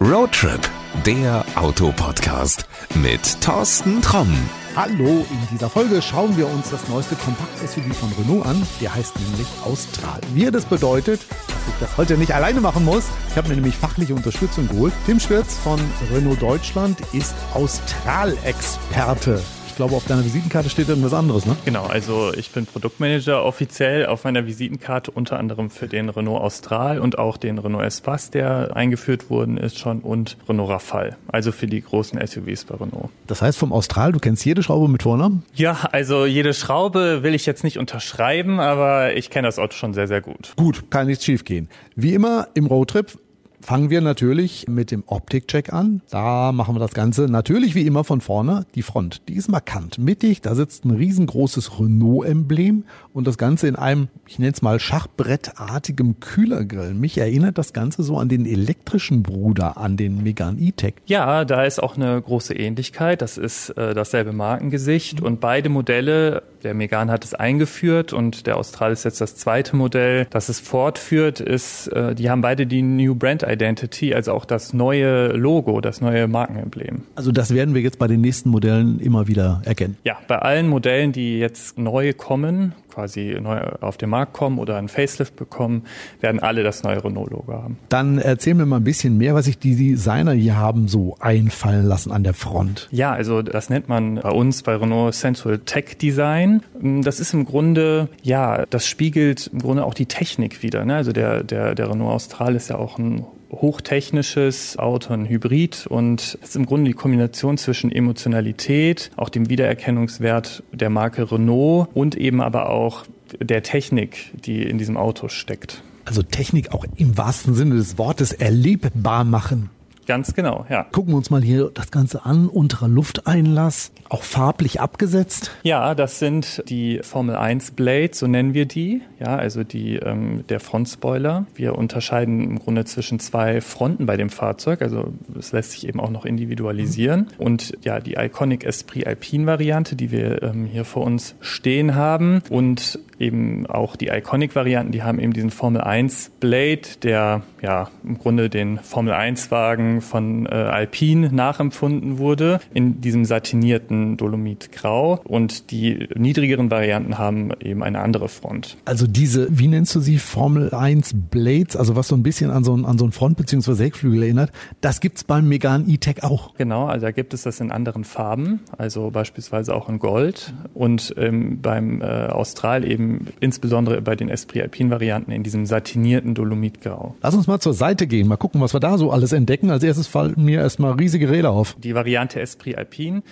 [0.00, 0.60] Roadtrip,
[1.06, 4.28] der Autopodcast mit Thorsten Tromm.
[4.76, 8.62] Hallo, in dieser Folge schauen wir uns das neueste Kompakt-SUV von Renault an.
[8.82, 10.20] Der heißt nämlich Austral.
[10.34, 13.04] Wie das bedeutet, dass ich das heute nicht alleine machen muss.
[13.30, 14.92] Ich habe mir nämlich fachliche Unterstützung geholt.
[15.06, 15.80] Tim Schwirz von
[16.12, 19.40] Renault Deutschland ist Austral-Experte.
[19.76, 21.54] Ich glaube, auf deiner Visitenkarte steht irgendwas anderes, ne?
[21.66, 26.98] Genau, also ich bin Produktmanager offiziell auf meiner Visitenkarte unter anderem für den Renault Austral
[26.98, 31.66] und auch den Renault Espace, der eingeführt worden ist schon und Renault Rafale, also für
[31.66, 33.10] die großen SUVs bei Renault.
[33.26, 35.42] Das heißt vom Austral, du kennst jede Schraube mit Vornamen?
[35.52, 39.92] Ja, also jede Schraube will ich jetzt nicht unterschreiben, aber ich kenne das Auto schon
[39.92, 40.54] sehr, sehr gut.
[40.56, 41.68] Gut, kann nichts schiefgehen.
[41.94, 43.18] Wie immer im Roadtrip
[43.66, 46.00] Fangen wir natürlich mit dem Optikcheck an.
[46.10, 48.64] Da machen wir das Ganze natürlich wie immer von vorne.
[48.76, 49.98] Die Front, die ist markant.
[49.98, 54.78] Mittig, da sitzt ein riesengroßes Renault-Emblem und das Ganze in einem, ich nenne es mal
[54.78, 56.94] Schachbrettartigem Kühlergrill.
[56.94, 60.94] Mich erinnert das Ganze so an den elektrischen Bruder, an den Megan E-Tech.
[61.06, 63.20] Ja, da ist auch eine große Ähnlichkeit.
[63.20, 68.56] Das ist äh, dasselbe Markengesicht und beide Modelle der Megan hat es eingeführt und der
[68.56, 72.82] Austral ist jetzt das zweite Modell, das es fortführt, ist, äh, die haben beide die
[72.82, 77.02] New Brand Identity, also auch das neue Logo, das neue Markenemblem.
[77.14, 79.96] Also das werden wir jetzt bei den nächsten Modellen immer wieder erkennen.
[80.04, 84.78] Ja, bei allen Modellen, die jetzt neu kommen, quasi neu auf den Markt kommen oder
[84.78, 85.82] einen Facelift bekommen,
[86.20, 87.76] werden alle das neue Renault-Logo haben.
[87.90, 91.84] Dann erzähl mir mal ein bisschen mehr, was sich die Designer hier haben so einfallen
[91.84, 92.88] lassen an der Front.
[92.90, 96.62] Ja, also das nennt man bei uns bei Renault Central Tech Design.
[96.80, 100.86] Das ist im Grunde, ja, das spiegelt im Grunde auch die Technik wieder.
[100.86, 100.96] Ne?
[100.96, 106.20] Also der, der, der Renault Austral ist ja auch ein hochtechnisches Auto, ein Hybrid und
[106.20, 112.16] es ist im Grunde die Kombination zwischen Emotionalität, auch dem Wiedererkennungswert der Marke Renault und
[112.16, 113.04] eben aber auch
[113.40, 115.82] der Technik, die in diesem Auto steckt.
[116.04, 119.70] Also Technik auch im wahrsten Sinne des Wortes erlebbar machen.
[120.06, 120.84] Ganz genau, ja.
[120.84, 122.48] Gucken wir uns mal hier das Ganze an.
[122.48, 125.50] Unterer Lufteinlass, auch farblich abgesetzt.
[125.64, 129.02] Ja, das sind die Formel 1 Blades, so nennen wir die.
[129.18, 131.46] Ja, also die, ähm, der Frontspoiler.
[131.54, 134.80] Wir unterscheiden im Grunde zwischen zwei Fronten bei dem Fahrzeug.
[134.80, 137.28] Also es lässt sich eben auch noch individualisieren.
[137.38, 137.44] Mhm.
[137.44, 142.42] Und ja, die Iconic Esprit Alpine Variante, die wir ähm, hier vor uns stehen haben.
[142.48, 147.88] Und eben auch die Iconic Varianten, die haben eben diesen Formel 1 Blade, der ja
[148.04, 155.20] im Grunde den Formel 1 Wagen von äh, Alpine nachempfunden wurde, in diesem satinierten Dolomitgrau.
[155.24, 158.76] Und die niedrigeren Varianten haben eben eine andere Front.
[158.84, 162.64] Also diese, wie nennst du sie, Formel 1 Blades, also was so ein bisschen an
[162.64, 163.84] so ein, an so ein Front- bzw.
[163.84, 166.54] Heckflügel erinnert, das gibt's beim Megan E-Tech auch.
[166.54, 171.14] Genau, also da gibt es das in anderen Farben, also beispielsweise auch in Gold und
[171.16, 173.05] ähm, beim äh, Austral eben
[173.40, 177.14] insbesondere bei den Esprit Alpine Varianten in diesem satinierten Dolomitgrau.
[177.22, 179.70] Lass uns mal zur Seite gehen, mal gucken, was wir da so alles entdecken.
[179.70, 181.76] Als erstes fallen mir erstmal riesige Räder auf.
[181.78, 183.22] Die Variante Esprit Alpine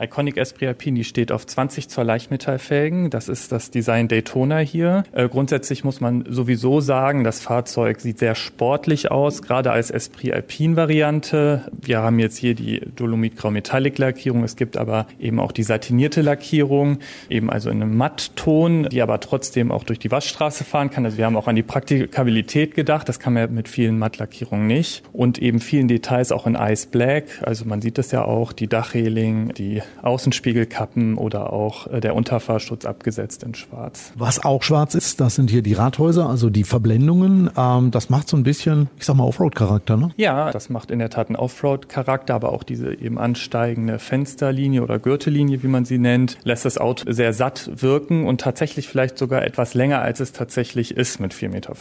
[0.00, 3.10] Iconic Esprit Alpine, die steht auf 20 Zoll Leichtmetallfelgen.
[3.10, 5.04] Das ist das Design Daytona hier.
[5.12, 10.32] Äh, grundsätzlich muss man sowieso sagen, das Fahrzeug sieht sehr sportlich aus, gerade als Esprit
[10.32, 11.70] Alpine Variante.
[11.80, 14.44] Wir haben jetzt hier die Dolomit Grau Metallic Lackierung.
[14.44, 19.20] Es gibt aber eben auch die satinierte Lackierung, eben also in einem Mattton, die aber
[19.20, 21.04] trotzdem auch durch die Waschstraße fahren kann.
[21.04, 23.08] Also wir haben auch an die Praktikabilität gedacht.
[23.08, 25.02] Das kann man mit vielen Mattlackierungen nicht.
[25.12, 27.42] Und eben vielen Details auch in Ice Black.
[27.42, 32.84] Also man sieht das ja auch, die Dachreling, die Außenspiegelkappen oder auch äh, der Unterfahrschutz
[32.84, 34.12] abgesetzt in Schwarz.
[34.16, 37.50] Was auch schwarz ist, das sind hier die Rathäuser, also die Verblendungen.
[37.56, 40.10] Ähm, das macht so ein bisschen, ich sag mal, Offroad-Charakter, ne?
[40.16, 44.98] Ja, das macht in der Tat einen Offroad-Charakter, aber auch diese eben ansteigende Fensterlinie oder
[44.98, 49.44] Gürtellinie, wie man sie nennt, lässt das Auto sehr satt wirken und tatsächlich vielleicht sogar
[49.44, 51.74] etwas länger, als es tatsächlich ist mit 4,50 Meter.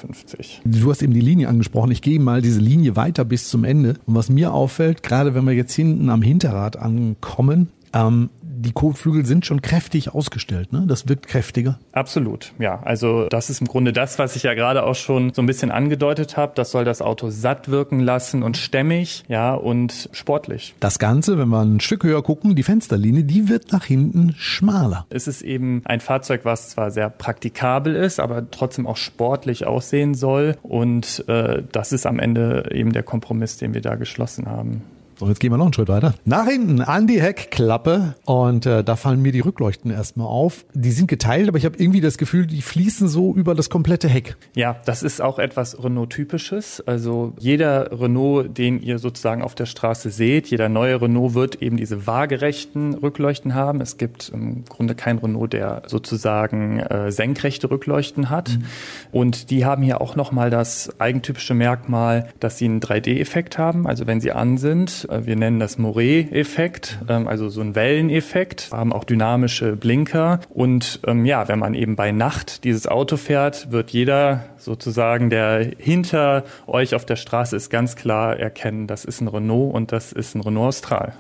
[0.66, 1.92] Du hast eben die Linie angesprochen.
[1.92, 3.96] Ich gehe mal diese Linie weiter bis zum Ende.
[4.06, 9.26] Und was mir auffällt, gerade wenn wir jetzt hinten am Hinterrad ankommen, ähm, die Kotflügel
[9.26, 10.86] sind schon kräftig ausgestellt, ne?
[10.88, 11.80] Das wirkt kräftiger.
[11.92, 12.82] Absolut, ja.
[12.84, 15.72] Also das ist im Grunde das, was ich ja gerade auch schon so ein bisschen
[15.72, 16.54] angedeutet habe.
[16.56, 20.76] Das soll das Auto satt wirken lassen und stämmig, ja, und sportlich.
[20.80, 25.06] Das Ganze, wenn wir ein Stück höher gucken, die Fensterlinie, die wird nach hinten schmaler.
[25.10, 30.14] Es ist eben ein Fahrzeug, was zwar sehr praktikabel ist, aber trotzdem auch sportlich aussehen
[30.14, 30.56] soll.
[30.64, 34.84] Und äh, das ist am Ende eben der Kompromiss, den wir da geschlossen haben.
[35.24, 36.16] So, jetzt gehen wir noch einen Schritt weiter.
[36.26, 40.66] Nach hinten an die Heckklappe und äh, da fallen mir die Rückleuchten erstmal auf.
[40.74, 44.10] Die sind geteilt, aber ich habe irgendwie das Gefühl, die fließen so über das komplette
[44.10, 44.36] Heck.
[44.54, 46.82] Ja, das ist auch etwas Renault-typisches.
[46.86, 51.78] Also jeder Renault, den ihr sozusagen auf der Straße seht, jeder neue Renault wird eben
[51.78, 53.80] diese waagerechten Rückleuchten haben.
[53.80, 58.58] Es gibt im Grunde kein Renault, der sozusagen äh, senkrechte Rückleuchten hat.
[58.58, 58.66] Mhm.
[59.14, 63.88] Und die haben hier auch nochmal das eigentypische Merkmal, dass sie einen 3D-Effekt haben.
[63.88, 68.94] Also wenn sie an sind, wir nennen das Moret-Effekt, ähm, also so ein Welleneffekt, haben
[68.94, 70.40] auch dynamische Blinker.
[70.50, 75.72] Und ähm, ja, wenn man eben bei Nacht dieses Auto fährt, wird jeder sozusagen, der
[75.78, 80.12] hinter euch auf der Straße ist, ganz klar erkennen, das ist ein Renault und das
[80.12, 81.14] ist ein Renault Austral.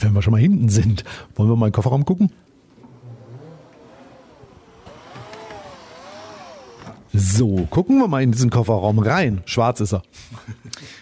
[0.00, 1.04] Wenn wir schon mal hinten sind,
[1.34, 2.32] wollen wir mal in den Kofferraum gucken?
[7.12, 9.42] So, gucken wir mal in diesen Kofferraum rein.
[9.46, 10.02] Schwarz ist er.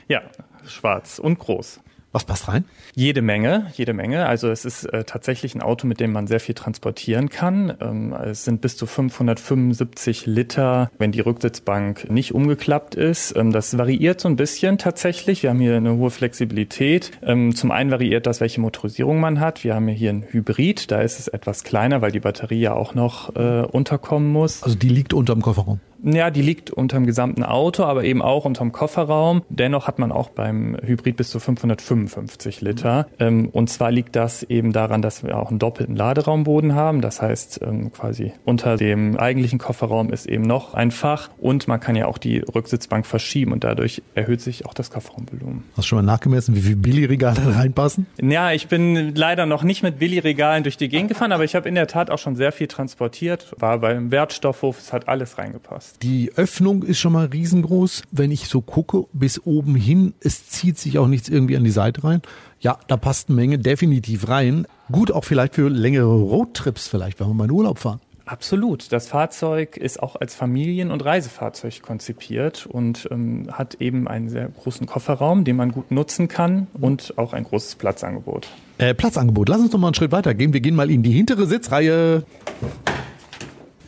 [0.07, 0.23] Ja,
[0.67, 1.81] schwarz und groß.
[2.15, 2.65] Was passt rein?
[2.95, 4.27] Jede Menge, jede Menge.
[4.27, 7.75] Also es ist äh, tatsächlich ein Auto, mit dem man sehr viel transportieren kann.
[7.81, 13.35] Ähm, es sind bis zu 575 Liter, wenn die Rücksitzbank nicht umgeklappt ist.
[13.37, 15.43] Ähm, das variiert so ein bisschen tatsächlich.
[15.43, 17.11] Wir haben hier eine hohe Flexibilität.
[17.21, 19.65] Ähm, zum einen variiert das, welche Motorisierung man hat.
[19.65, 22.95] Wir haben hier ein Hybrid, da ist es etwas kleiner, weil die Batterie ja auch
[22.95, 24.63] noch äh, unterkommen muss.
[24.63, 25.81] Also die liegt unterm Kofferraum.
[26.05, 29.43] Ja, die liegt unterm gesamten Auto, aber eben auch unterm Kofferraum.
[29.49, 33.07] Dennoch hat man auch beim Hybrid bis zu 555 Liter.
[33.19, 33.49] Mhm.
[33.49, 37.01] und zwar liegt das eben daran, dass wir auch einen doppelten Laderaumboden haben.
[37.01, 41.81] Das heißt, ähm, quasi unter dem eigentlichen Kofferraum ist eben noch ein Fach und man
[41.81, 45.65] kann ja auch die Rücksitzbank verschieben und dadurch erhöht sich auch das Kofferraumvolumen.
[45.71, 48.07] Hast du schon mal nachgemessen, wie viele Billigregale reinpassen?
[48.21, 51.69] Ja, ich bin leider noch nicht mit Billigregalen durch die Gegend gefahren, aber ich habe
[51.69, 53.55] in der Tat auch schon sehr viel transportiert.
[53.59, 55.94] War beim Wertstoffhof, es hat alles reingepasst.
[56.03, 58.03] Die Öffnung ist schon mal riesengroß.
[58.11, 61.71] Wenn ich so gucke, bis oben hin, es zieht sich auch nichts irgendwie an die
[61.71, 62.21] Seite rein.
[62.61, 64.67] Ja, da passt eine Menge definitiv rein.
[64.91, 68.01] Gut auch vielleicht für längere Roadtrips vielleicht, wenn wir mal in Urlaub fahren.
[68.27, 68.91] Absolut.
[68.91, 74.49] Das Fahrzeug ist auch als Familien- und Reisefahrzeug konzipiert und ähm, hat eben einen sehr
[74.49, 78.49] großen Kofferraum, den man gut nutzen kann und auch ein großes Platzangebot.
[78.79, 79.51] Äh, Platzangebot.
[79.51, 80.55] Lass uns noch mal einen Schritt weitergehen.
[80.55, 82.25] Wir gehen mal in die hintere Sitzreihe.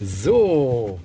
[0.00, 1.00] So,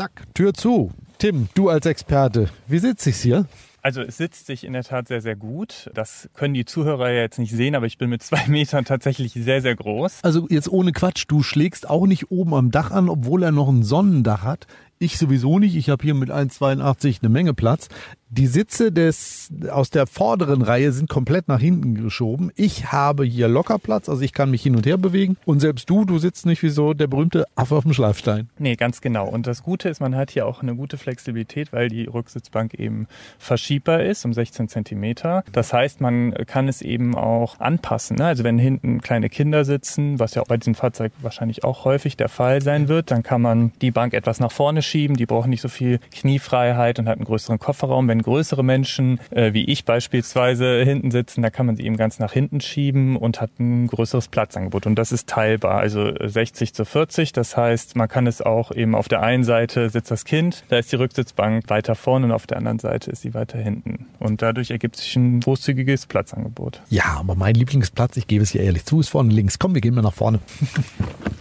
[0.00, 0.92] Zack, Tür zu.
[1.18, 3.44] Tim, du als Experte, wie sitze ich hier?
[3.82, 5.90] Also es sitzt sich in der Tat sehr, sehr gut.
[5.92, 9.34] Das können die Zuhörer ja jetzt nicht sehen, aber ich bin mit zwei Metern tatsächlich
[9.34, 10.20] sehr, sehr groß.
[10.22, 13.68] Also jetzt ohne Quatsch, du schlägst auch nicht oben am Dach an, obwohl er noch
[13.68, 14.66] ein Sonnendach hat.
[14.98, 15.76] Ich sowieso nicht.
[15.76, 17.88] Ich habe hier mit 1,82 eine Menge Platz.
[18.32, 22.52] Die Sitze des, aus der vorderen Reihe sind komplett nach hinten geschoben.
[22.54, 25.36] Ich habe hier locker Platz, also ich kann mich hin und her bewegen.
[25.46, 28.48] Und selbst du, du sitzt nicht wie so der berühmte Affe auf dem Schleifstein.
[28.56, 29.28] Nee, ganz genau.
[29.28, 33.08] Und das Gute ist, man hat hier auch eine gute Flexibilität, weil die Rücksitzbank eben
[33.40, 35.42] verschiebbar ist um 16 Zentimeter.
[35.50, 38.18] Das heißt, man kann es eben auch anpassen.
[38.18, 38.26] Ne?
[38.26, 42.16] Also wenn hinten kleine Kinder sitzen, was ja auch bei diesem Fahrzeug wahrscheinlich auch häufig
[42.16, 45.16] der Fall sein wird, dann kann man die Bank etwas nach vorne schieben.
[45.16, 48.19] Die brauchen nicht so viel Kniefreiheit und hat einen größeren Kofferraum.
[48.20, 52.18] Wenn größere Menschen, äh, wie ich beispielsweise, hinten sitzen, da kann man sie eben ganz
[52.18, 54.84] nach hinten schieben und hat ein größeres Platzangebot.
[54.84, 57.32] Und das ist teilbar, also 60 zu 40.
[57.32, 60.78] Das heißt, man kann es auch eben auf der einen Seite sitzt das Kind, da
[60.78, 64.06] ist die Rücksitzbank weiter vorne und auf der anderen Seite ist sie weiter hinten.
[64.18, 66.82] Und dadurch ergibt sich ein großzügiges Platzangebot.
[66.90, 69.58] Ja, aber mein Lieblingsplatz, ich gebe es hier ehrlich zu, ist vorne links.
[69.58, 70.40] Komm, wir gehen mal nach vorne.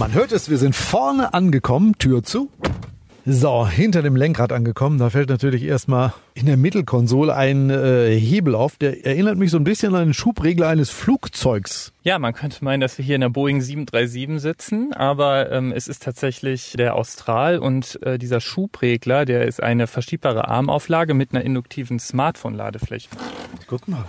[0.00, 2.48] Man hört es, wir sind vorne angekommen, Tür zu.
[3.26, 8.54] So, hinter dem Lenkrad angekommen, da fällt natürlich erstmal in der Mittelkonsole ein äh, Hebel
[8.54, 11.92] auf, der erinnert mich so ein bisschen an den Schubregler eines Flugzeugs.
[12.02, 15.86] Ja, man könnte meinen, dass wir hier in der Boeing 737 sitzen, aber ähm, es
[15.86, 21.44] ist tatsächlich der Austral und äh, dieser Schubregler, der ist eine verschiebbare Armauflage mit einer
[21.44, 23.10] induktiven Smartphone-Ladefläche.
[23.66, 24.06] Guck mal.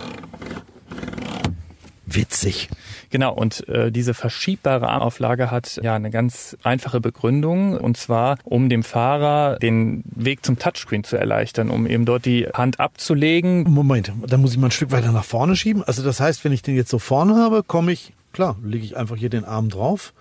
[2.14, 2.68] Witzig.
[3.10, 8.68] Genau, und äh, diese verschiebbare Armauflage hat ja eine ganz einfache Begründung, und zwar um
[8.68, 13.64] dem Fahrer den Weg zum Touchscreen zu erleichtern, um eben dort die Hand abzulegen.
[13.64, 15.82] Moment, da muss ich mal ein Stück weiter nach vorne schieben.
[15.82, 18.96] Also das heißt, wenn ich den jetzt so vorne habe, komme ich, klar, lege ich
[18.96, 20.12] einfach hier den Arm drauf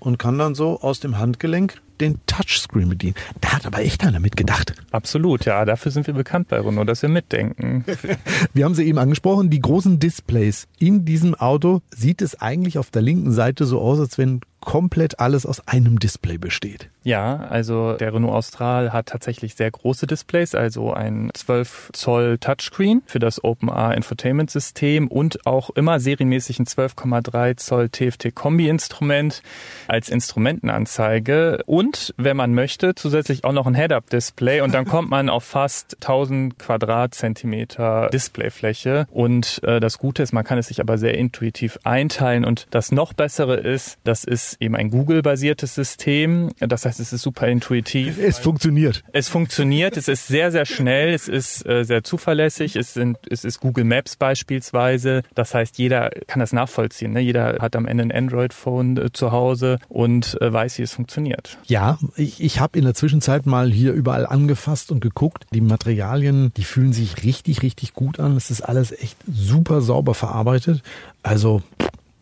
[0.00, 3.14] und kann dann so aus dem Handgelenk den Touchscreen bedienen.
[3.40, 4.74] Da hat aber echt einer mitgedacht.
[4.90, 5.64] Absolut, ja.
[5.64, 7.84] Dafür sind wir bekannt bei Renault, dass wir mitdenken.
[8.54, 10.66] wir haben sie eben angesprochen, die großen Displays.
[10.78, 15.20] In diesem Auto sieht es eigentlich auf der linken Seite so aus, als wenn komplett
[15.20, 16.90] alles aus einem Display besteht.
[17.02, 23.02] Ja, also der Renault Austral hat tatsächlich sehr große Displays, also ein 12 Zoll Touchscreen
[23.06, 29.42] für das OpenR Infotainment System und auch immer serienmäßig ein 12,3 Zoll TFT Kombi Instrument
[29.86, 35.10] als Instrumentenanzeige und wenn man möchte zusätzlich auch noch ein Head-Up Display und dann kommt
[35.10, 40.80] man auf fast 1000 Quadratzentimeter Displayfläche und äh, das Gute ist, man kann es sich
[40.80, 45.74] aber sehr intuitiv einteilen und das noch bessere ist, das ist eben ein Google basiertes
[45.74, 48.18] System, das heißt es ist super intuitiv.
[48.18, 49.04] Es funktioniert.
[49.12, 53.44] Es funktioniert, es ist sehr, sehr schnell, es ist äh, sehr zuverlässig, es, sind, es
[53.44, 55.22] ist Google Maps beispielsweise.
[55.34, 57.12] Das heißt, jeder kann das nachvollziehen.
[57.12, 57.20] Ne?
[57.20, 61.58] Jeder hat am Ende ein Android-Phone äh, zu Hause und äh, weiß, wie es funktioniert.
[61.64, 61.77] Ja,
[62.16, 65.46] ich, ich habe in der Zwischenzeit mal hier überall angefasst und geguckt.
[65.52, 68.36] Die Materialien, die fühlen sich richtig, richtig gut an.
[68.36, 70.82] Es ist alles echt super sauber verarbeitet.
[71.22, 71.62] Also,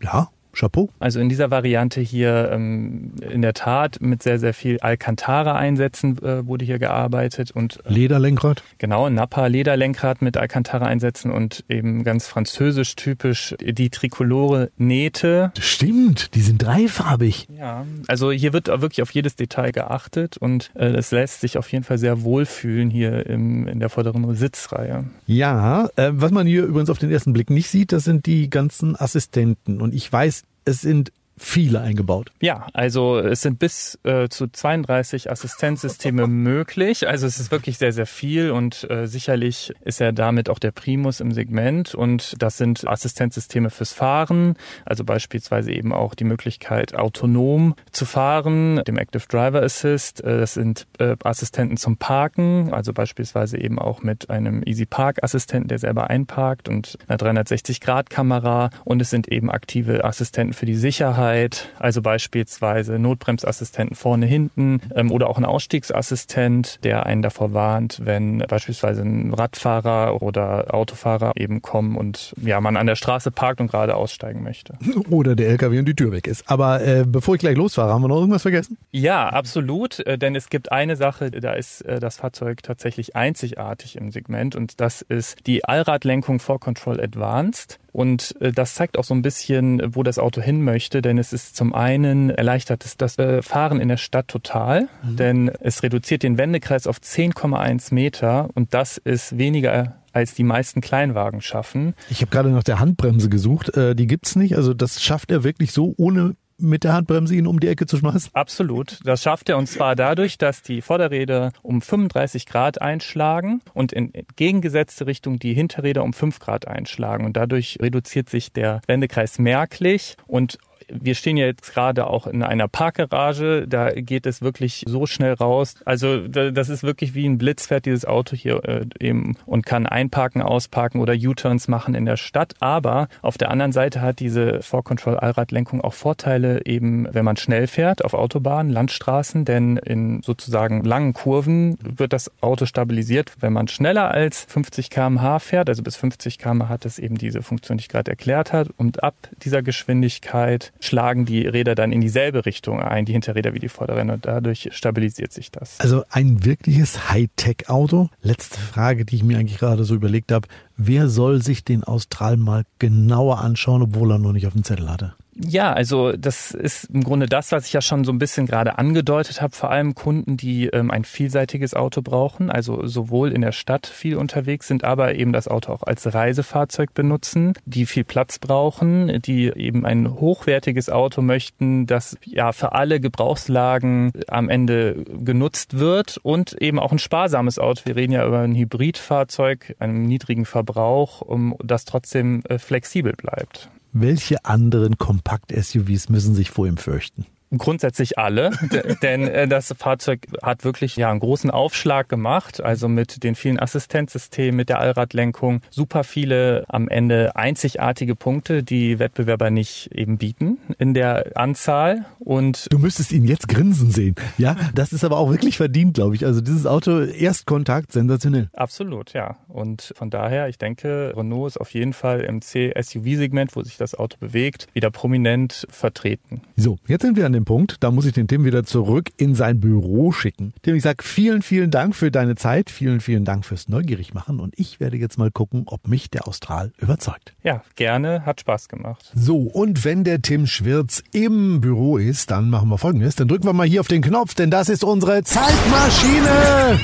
[0.02, 0.88] ja, Chapeau.
[0.98, 6.46] Also in dieser Variante hier ähm, in der Tat mit sehr, sehr viel Alcantara-Einsätzen äh,
[6.46, 8.62] wurde hier gearbeitet und äh, Lederlenkrad?
[8.78, 15.52] Genau, Napa Lederlenkrad mit Alcantara-Einsätzen und eben ganz französisch typisch die Trikolore Nähte.
[15.60, 17.46] Stimmt, die sind dreifarbig.
[17.56, 21.70] Ja, also hier wird wirklich auf jedes Detail geachtet und äh, es lässt sich auf
[21.70, 25.04] jeden Fall sehr wohlfühlen hier im, in der vorderen Sitzreihe.
[25.26, 28.48] Ja, äh, was man hier übrigens auf den ersten Blick nicht sieht, das sind die
[28.48, 32.32] ganzen Assistenten und ich weiß, es sind viele eingebaut.
[32.40, 37.06] Ja, also es sind bis äh, zu 32 Assistenzsysteme möglich.
[37.08, 40.70] Also es ist wirklich sehr, sehr viel und äh, sicherlich ist er damit auch der
[40.70, 41.94] Primus im Segment.
[41.94, 48.82] Und das sind Assistenzsysteme fürs Fahren, also beispielsweise eben auch die Möglichkeit, autonom zu fahren,
[48.86, 50.24] dem Active Driver Assist.
[50.24, 55.22] Äh, das sind äh, Assistenten zum Parken, also beispielsweise eben auch mit einem Easy Park
[55.22, 58.70] Assistenten, der selber einparkt und einer 360-Grad-Kamera.
[58.84, 64.80] Und es sind eben aktive Assistenten für die Sicherheit Sicherheit, also beispielsweise Notbremsassistenten vorne, hinten
[64.94, 71.32] ähm, oder auch ein Ausstiegsassistent, der einen davor warnt, wenn beispielsweise ein Radfahrer oder Autofahrer
[71.36, 74.74] eben kommen und ja, man an der Straße parkt und gerade aussteigen möchte.
[75.10, 76.48] Oder der LKW und die Tür weg ist.
[76.50, 78.76] Aber äh, bevor ich gleich losfahre, haben wir noch irgendwas vergessen?
[78.90, 83.96] Ja, absolut, äh, denn es gibt eine Sache, da ist äh, das Fahrzeug tatsächlich einzigartig
[83.96, 87.78] im Segment und das ist die Allradlenkung 4Control Advanced.
[87.96, 91.32] Und äh, das zeigt auch so ein bisschen, wo das Auto hin möchte, denn es
[91.32, 95.16] ist zum einen erleichtert es das äh, Fahren in der Stadt total, mhm.
[95.16, 100.82] denn es reduziert den Wendekreis auf 10,1 Meter und das ist weniger als die meisten
[100.82, 101.94] Kleinwagen schaffen.
[102.10, 104.56] Ich habe gerade nach der Handbremse gesucht, äh, die gibt's nicht.
[104.56, 107.96] Also das schafft er wirklich so ohne mit der Handbremse ihn um die Ecke zu
[107.96, 108.30] schmeißen?
[108.32, 109.00] Absolut.
[109.04, 114.12] Das schafft er und zwar dadurch, dass die Vorderräder um 35 Grad einschlagen und in
[114.14, 117.24] entgegengesetzte Richtung die Hinterräder um 5 Grad einschlagen.
[117.24, 120.58] Und dadurch reduziert sich der Wendekreis merklich und
[120.88, 125.32] wir stehen ja jetzt gerade auch in einer Parkgarage, da geht es wirklich so schnell
[125.32, 125.74] raus.
[125.84, 129.86] Also das ist wirklich wie ein Blitz fährt dieses Auto hier äh, eben und kann
[129.86, 132.54] einparken, ausparken oder U-Turns machen in der Stadt.
[132.60, 137.66] Aber auf der anderen Seite hat diese 4Control Allradlenkung auch Vorteile eben, wenn man schnell
[137.66, 143.32] fährt auf Autobahnen, Landstraßen, denn in sozusagen langen Kurven wird das Auto stabilisiert.
[143.40, 147.42] Wenn man schneller als 50 kmh fährt, also bis 50 kmh hat es eben diese
[147.42, 148.70] Funktion, die ich gerade erklärt habe.
[148.76, 153.58] Und ab dieser Geschwindigkeit schlagen die Räder dann in dieselbe Richtung ein, die Hinterräder wie
[153.58, 155.80] die Vorderräder und dadurch stabilisiert sich das.
[155.80, 158.08] Also ein wirkliches Hightech-Auto.
[158.22, 160.48] Letzte Frage, die ich mir eigentlich gerade so überlegt habe.
[160.76, 164.90] Wer soll sich den Austral mal genauer anschauen, obwohl er noch nicht auf dem Zettel
[164.90, 165.14] hatte?
[165.38, 168.78] Ja, also das ist im Grunde das, was ich ja schon so ein bisschen gerade
[168.78, 169.54] angedeutet habe.
[169.54, 174.16] Vor allem Kunden, die ähm, ein vielseitiges Auto brauchen, also sowohl in der Stadt viel
[174.16, 179.48] unterwegs sind, aber eben das Auto auch als Reisefahrzeug benutzen, die viel Platz brauchen, die
[179.48, 186.54] eben ein hochwertiges Auto möchten, das ja für alle Gebrauchslagen am Ende genutzt wird und
[186.62, 187.82] eben auch ein sparsames Auto.
[187.84, 193.68] Wir reden ja über ein Hybridfahrzeug, einem niedrigen Verbrauch, um das trotzdem äh, flexibel bleibt.
[193.98, 197.24] Welche anderen Kompakt-SUVs müssen sich vor ihm fürchten?
[197.56, 198.50] Grundsätzlich alle,
[199.02, 203.60] denn äh, das Fahrzeug hat wirklich ja einen großen Aufschlag gemacht, also mit den vielen
[203.60, 210.58] Assistenzsystemen, mit der Allradlenkung, super viele am Ende einzigartige Punkte, die Wettbewerber nicht eben bieten
[210.78, 214.16] in der Anzahl und Du müsstest ihn jetzt grinsen sehen.
[214.38, 216.24] Ja, das ist aber auch wirklich verdient, glaube ich.
[216.24, 218.48] Also dieses Auto Erstkontakt sensationell.
[218.54, 219.36] Absolut, ja.
[219.48, 223.94] Und von daher, ich denke, Renault ist auf jeden Fall im C-SUV-Segment, wo sich das
[223.94, 226.42] Auto bewegt, wieder prominent vertreten.
[226.56, 229.34] So, jetzt sind wir an dem Punkt, da muss ich den Tim wieder zurück in
[229.34, 230.52] sein Büro schicken.
[230.62, 234.40] Tim, ich sag vielen, vielen Dank für deine Zeit, vielen, vielen Dank fürs Neugierig machen
[234.40, 237.34] und ich werde jetzt mal gucken, ob mich der Austral überzeugt.
[237.42, 239.12] Ja, gerne, hat Spaß gemacht.
[239.14, 243.44] So, und wenn der Tim Schwirz im Büro ist, dann machen wir folgendes, dann drücken
[243.44, 246.80] wir mal hier auf den Knopf, denn das ist unsere Zeitmaschine.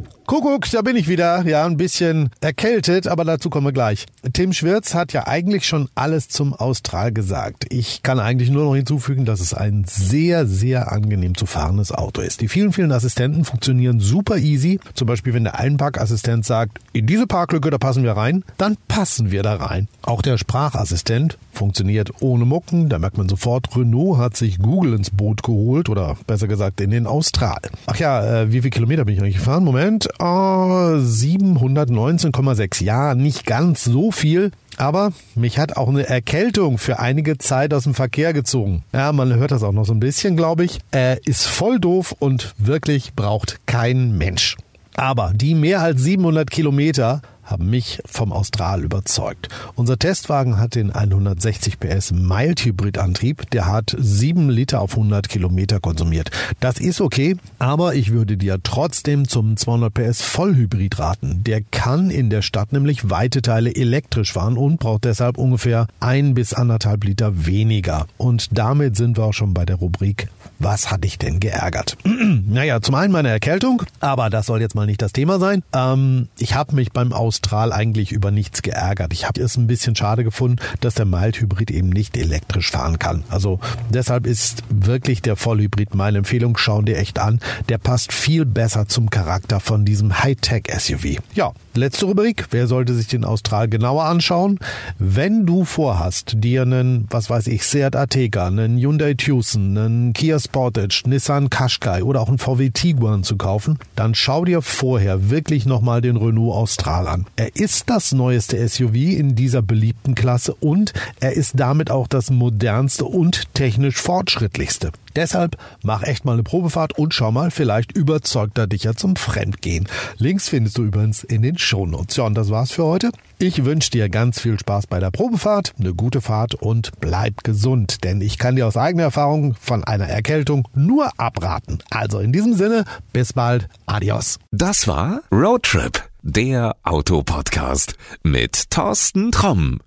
[0.30, 1.44] Kuckuck, da bin ich wieder.
[1.44, 4.06] Ja, ein bisschen erkältet, aber dazu kommen wir gleich.
[4.32, 7.66] Tim Schwirz hat ja eigentlich schon alles zum Austral gesagt.
[7.70, 12.20] Ich kann eigentlich nur noch hinzufügen, dass es ein sehr, sehr angenehm zu fahrendes Auto
[12.20, 12.42] ist.
[12.42, 14.78] Die vielen, vielen Assistenten funktionieren super easy.
[14.94, 19.32] Zum Beispiel, wenn der Einparkassistent sagt, in diese Parklücke, da passen wir rein, dann passen
[19.32, 19.88] wir da rein.
[20.02, 22.88] Auch der Sprachassistent funktioniert ohne Mucken.
[22.88, 26.90] Da merkt man sofort, Renault hat sich Google ins Boot geholt oder besser gesagt in
[26.90, 27.58] den Austral.
[27.86, 29.64] Ach ja, äh, wie viele Kilometer bin ich eigentlich gefahren?
[29.64, 30.08] Moment.
[30.22, 32.84] Oh, 719,6.
[32.84, 34.50] Ja, nicht ganz so viel.
[34.76, 38.84] Aber mich hat auch eine Erkältung für einige Zeit aus dem Verkehr gezogen.
[38.92, 40.80] Ja, man hört das auch noch so ein bisschen, glaube ich.
[40.90, 44.58] Er ist voll doof und wirklich braucht kein Mensch.
[44.94, 49.48] Aber die mehr als 700 Kilometer haben mich vom Austral überzeugt.
[49.74, 53.50] Unser Testwagen hat den 160 PS Mild Hybrid Antrieb.
[53.50, 56.30] Der hat 7 Liter auf 100 Kilometer konsumiert.
[56.60, 61.42] Das ist okay, aber ich würde dir trotzdem zum 200 PS Vollhybrid raten.
[61.44, 66.34] Der kann in der Stadt nämlich weite Teile elektrisch fahren und braucht deshalb ungefähr ein
[66.34, 68.06] bis anderthalb Liter weniger.
[68.16, 70.28] Und damit sind wir auch schon bei der Rubrik
[70.60, 71.96] was hat dich denn geärgert?
[72.04, 75.62] naja, zum einen meine Erkältung, aber das soll jetzt mal nicht das Thema sein.
[75.72, 79.12] Ähm, ich habe mich beim Austral eigentlich über nichts geärgert.
[79.12, 83.24] Ich habe es ein bisschen schade gefunden, dass der Mild-Hybrid eben nicht elektrisch fahren kann.
[83.30, 86.56] Also deshalb ist wirklich der Vollhybrid meine Empfehlung.
[86.58, 87.40] Schau dir echt an.
[87.68, 91.20] Der passt viel besser zum Charakter von diesem Hightech-SUV.
[91.34, 92.46] Ja, letzte Rubrik.
[92.50, 94.58] Wer sollte sich den Austral genauer anschauen?
[94.98, 100.38] Wenn du vorhast, dir einen, was weiß ich, Seat Ateca, einen Hyundai Tucson, einen Kia
[100.50, 105.64] Sportage, Nissan Qashqai oder auch ein VW Tiguan zu kaufen, dann schau dir vorher wirklich
[105.64, 107.26] nochmal den Renault Austral an.
[107.36, 112.30] Er ist das neueste SUV in dieser beliebten Klasse und er ist damit auch das
[112.30, 114.90] modernste und technisch fortschrittlichste.
[115.14, 119.16] Deshalb mach echt mal eine Probefahrt und schau mal, vielleicht überzeugt er dich ja zum
[119.16, 119.88] Fremdgehen.
[120.18, 122.16] Links findest du übrigens in den Shownotes.
[122.16, 123.10] Ja, und das war's für heute.
[123.38, 128.04] Ich wünsche dir ganz viel Spaß bei der Probefahrt, eine gute Fahrt und bleib gesund,
[128.04, 130.39] denn ich kann dir aus eigener Erfahrung von einer Erkältung
[130.74, 131.78] nur abraten.
[131.90, 134.38] Also in diesem Sinne, bis bald, adios.
[134.50, 139.80] Das war Roadtrip, der Autopodcast mit Thorsten Tromm.